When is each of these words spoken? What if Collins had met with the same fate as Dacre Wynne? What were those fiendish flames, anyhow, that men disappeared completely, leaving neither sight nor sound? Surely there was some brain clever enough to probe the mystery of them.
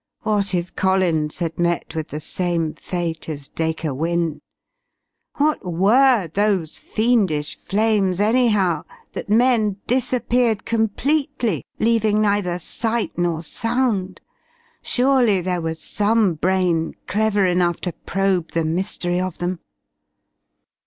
What 0.23 0.55
if 0.55 0.75
Collins 0.75 1.37
had 1.37 1.59
met 1.59 1.93
with 1.93 2.07
the 2.07 2.19
same 2.19 2.73
fate 2.73 3.29
as 3.29 3.47
Dacre 3.49 3.93
Wynne? 3.93 4.41
What 5.37 5.63
were 5.63 6.27
those 6.33 6.79
fiendish 6.79 7.55
flames, 7.55 8.19
anyhow, 8.19 8.83
that 9.13 9.29
men 9.29 9.77
disappeared 9.85 10.65
completely, 10.65 11.63
leaving 11.77 12.19
neither 12.19 12.57
sight 12.57 13.15
nor 13.15 13.43
sound? 13.43 14.21
Surely 14.81 15.39
there 15.39 15.61
was 15.61 15.79
some 15.79 16.33
brain 16.33 16.95
clever 17.05 17.45
enough 17.45 17.79
to 17.81 17.93
probe 17.93 18.53
the 18.53 18.65
mystery 18.65 19.19
of 19.21 19.37
them. 19.37 19.59